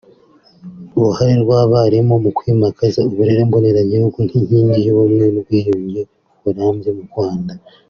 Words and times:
uruhare 0.97 1.33
rw’abarimu 1.43 2.15
mu 2.23 2.29
kwimakaza 2.37 2.99
uburere 3.09 3.41
mboneragihugu 3.47 4.17
nk’inkingi 4.25 4.79
y’ubumwe 4.85 5.23
n’ubwiyunge 5.33 6.01
burambye 6.43 6.89
mu 6.97 7.03
Rwanda 7.09 7.53